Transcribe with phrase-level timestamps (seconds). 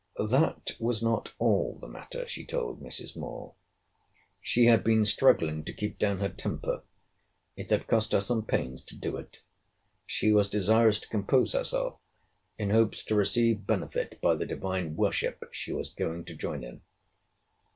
[0.17, 3.15] That was not all the matter, she told Mrs.
[3.15, 3.53] Moore.
[4.41, 6.81] She had been struggling to keep down her temper.
[7.55, 9.43] It had cost her some pains to do it.
[10.07, 11.99] She was desirous to compose herself,
[12.57, 16.81] in hopes to receive benefit by the divine worship she was going to join in.